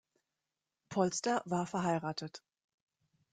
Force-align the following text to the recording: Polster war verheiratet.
Polster 0.89 1.43
war 1.45 1.67
verheiratet. 1.67 2.41